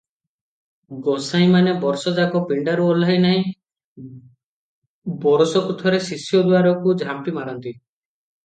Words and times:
ଗୋସାଇଁ 1.07 1.49
ମାନେ 1.55 1.73
ବର୍ଷ 1.83 2.13
ଯାକ 2.19 2.41
ପିଣ୍ତାରୁ 2.51 2.87
ଓହ୍ଲାଇ 2.93 3.19
ନାହିଁ, 3.25 3.53
ବରଷକୁ 5.27 5.77
ଥରେ 5.83 6.01
ଶିଷ୍ୟ 6.09 6.43
ଦୁଆରକୁ 6.49 6.97
ଝାମ୍ପିମାରନ୍ତି। 7.05 7.77